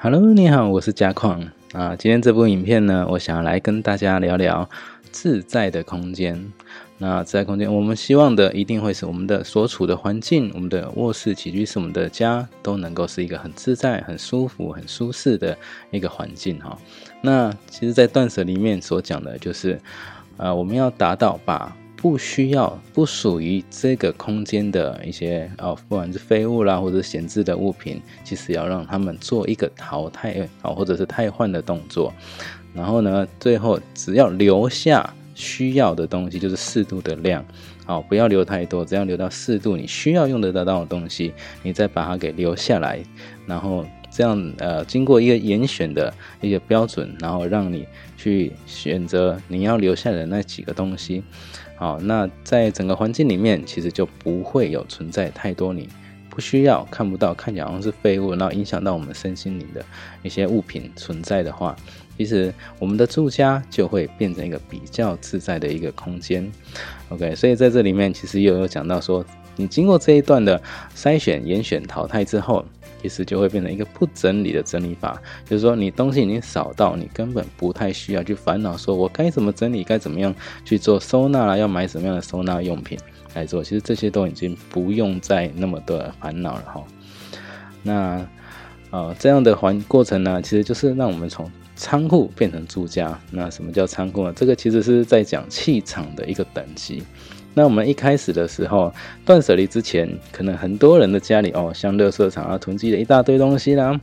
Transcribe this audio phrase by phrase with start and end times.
[0.00, 1.96] Hello，你好，我是嘉矿啊。
[1.96, 4.70] 今天这部影片呢，我想要来跟大家聊聊
[5.10, 6.52] 自在的空间。
[6.98, 15.58] 那自在空间，我们希望的一定会是我们的所处的环境，我们的卧室、起居室、我们的家都能够是一个很自在、很舒服、很舒适的
[15.90, 16.78] 一个环境哈。
[17.20, 19.80] 那其实，在断舍里面所讲的就是，
[20.36, 21.76] 呃，我们要达到把。
[22.00, 32.14] 不需要不属于这个空间的一些哦，不管是废物啦，或者闲置的物品，其实要让他们做一个淘汰啊，或者是汰换的动作。
[32.72, 37.44] 然后呢，最后只要留下需要的东西，就是适度的量，
[37.84, 41.32] 好，不要留太多，只要留到适度，你需要用得到的东西，
[41.64, 43.00] 你再把它给留下来。
[43.44, 43.84] 然后
[44.18, 47.86] 这样呃，经过一个严选的一个标准，然后让你
[48.16, 51.22] 去选择你要留下的那几个东西。
[51.76, 55.88] 好，那在整个环境里面，其实就不会有存在太多你
[56.28, 59.84] 不需要、看不到、看起来好像是废物，然后影响到我们身心灵的
[60.24, 61.76] 一些物品存在的话，
[62.16, 66.50] 其实我们的住家就会变成一个比较自在的一个空间。
[67.10, 70.60] OK，所以在这里面其实又有讲到说，你经过这一段的
[70.96, 72.64] 筛选、严选、淘汰之后。
[73.00, 82.98] 其实就会变成一个不整理的整理法，就是说你东西已经少到你根本不太需要去烦恼，说我该怎么整理，该怎么样去做收纳了，要买什么样的收纳用品
[83.34, 83.62] 来做。
[83.62, 86.84] 其实这些都已经不用再那么多的烦恼了哈。
[87.82, 88.28] 那
[88.90, 93.18] 呃这样的环过程呢，其实就是让我们从仓库变成住家。
[93.30, 94.32] 那什么叫仓库呢？
[94.36, 97.02] 这个其实是在讲气场的一个等级。
[97.54, 98.92] 那我们一开始的时候
[99.24, 103.98] 断舍离之前，可能很多人的家里哦，像垃圾场啊，囤积了一大堆东西啦。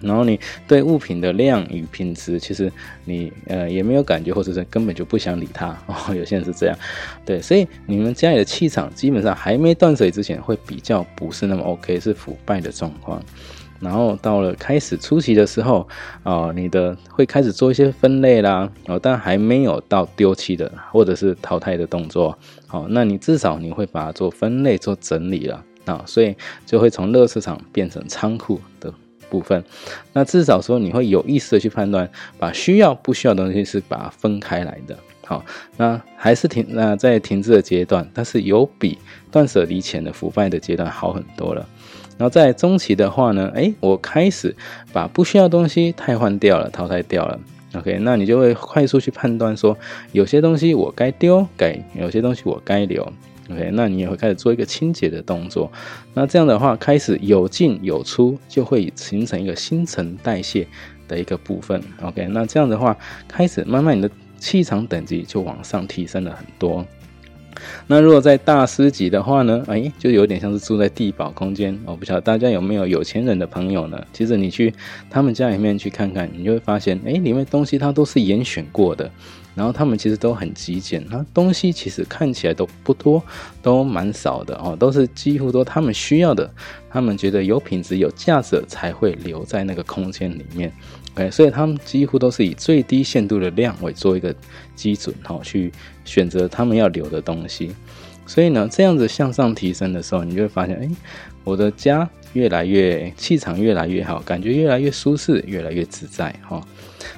[0.00, 2.72] 然后你对物品的量与品质，其实
[3.04, 6.14] 你呃也没有感觉，或者是根本就不想理它哦。
[6.14, 6.78] 有些人是这样，
[7.26, 13.22] 对，所以你们家里的气场基本上还没断舍离之前，会比较不是那么 OK，是腐败的状况。
[13.80, 15.88] 然后到了开始初期的时候，
[16.22, 26.36] 啊，你的会开始做一些分类啦，哦，但还没有到丢弃的或者是淘汰的动作，好，那你至少你会把它做分类、做整理了，啊，所以
[26.66, 28.92] 就会从乐市场变成仓库的
[29.30, 29.64] 部分，
[30.12, 32.08] 那至少说你会有意识的去判断，
[32.38, 35.42] 把需要不需要的东西是把它分开来的，好，
[35.78, 38.98] 那还是停那在停滞的阶段，但是有比
[39.30, 41.66] 断舍离前的腐败的阶段好很多了。
[42.20, 44.54] 然后在中期的话呢，哎，我开始
[44.92, 47.40] 把不需要东西汰换掉了，淘汰掉了。
[47.74, 49.74] OK，那你就会快速去判断说，
[50.12, 53.10] 有些东西我该丢，该有些东西我该留。
[53.50, 55.72] OK，那你也会开始做一个清洁的动作。
[56.12, 60.68] 那这样的话，开始有进有出，就会形成一个新陈代谢
[61.08, 61.82] 的一个部分。
[62.02, 62.94] OK，那这样的话，
[63.26, 66.84] 开始慢慢你的气场等级就往上提升了很多。
[67.86, 69.62] 那如果在大师级的话呢？
[69.66, 71.78] 哎，就有点像是住在地堡空间。
[71.84, 74.02] 我不晓得大家有没有有钱人的朋友呢？
[74.12, 74.72] 其实你去
[75.10, 79.10] 他们家里面去看看，你就会发现，哎，里面东西它都是严选过的，
[79.54, 83.22] 然后他们其实都很极简，那东西其实看起来都不多，
[83.60, 86.50] 都蛮少的哦，都是几乎都他们需要的，
[86.90, 90.72] 他们觉得有品质、有价值才会留在那个空间里面。
[91.14, 94.34] OK，所以他们几乎都是以最低限度的量为做一个
[94.74, 95.72] 基准，哈，去
[96.04, 97.74] 选择他们要留的东西。
[98.26, 100.88] 所以呢，这样子向上提升的时候，你就会发现，哎，
[101.42, 106.64] 我的家越来越气场越来越好，感觉越来越舒适，越来越自在，哈。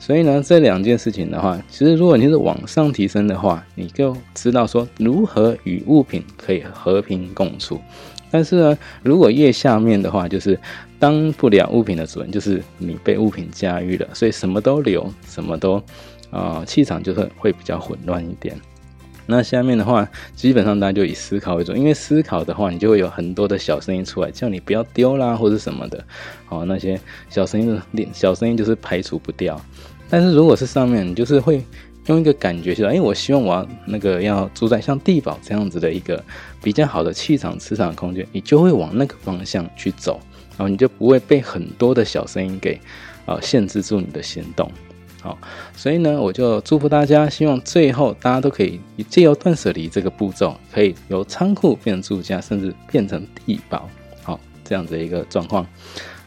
[0.00, 7.80] 所以呢，这两件事情的话，其实如果你是往上提升的话，你就知道说如何与物品可以和平共处。
[8.28, 10.58] 但是呢，如果越下面的话，就是
[10.98, 15.82] 当不了物品的主人，就是你被物品驾驭了，所以什么都留，什么都，
[16.30, 18.54] 啊，气场就是会比较混乱一点。
[19.26, 26.04] 那下面的话，基本上大家就以思考为主，因为思考的话，你就会有很多的小声音出来，叫你不要丢啦，或者什么的。
[26.48, 29.60] 哦，那些小声音的，小声音就是排除不掉。
[30.08, 31.62] 但是如果是上面，你就是会。
[32.06, 36.22] 用一个感觉，就是哎，我希望我要那个要住在像地堡这样子的一个
[36.62, 40.20] 比较好的气场、磁场空间，你就会往那个方向去走，
[40.50, 42.80] 然后你就不会被很多的小声音给
[43.24, 44.70] 啊限制住你的行动。
[45.20, 45.36] 好，
[45.74, 48.78] 所以呢，我就祝福大家，希望最后大家都可以
[49.08, 53.88] 借由断舍离这个步骤，可以由仓库变成住家，甚至变成地堡。
[54.22, 55.66] 好，这样子一个状况。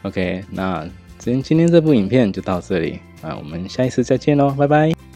[0.02, 5.09] OK，那今今天这部影片就到这里啊，我们下一次再见喽，拜拜。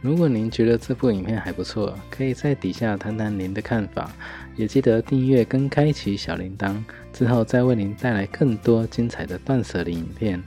[0.00, 4.12] 如果您觉得这部影片还不错，可以在底下谈谈您的看法，
[4.54, 6.76] 也记得订阅跟开启小铃铛，
[7.12, 10.42] 之后再为您带来更多精彩的断舍离影片。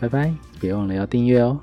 [0.00, 1.60] 拜拜，别忘了要订阅哦。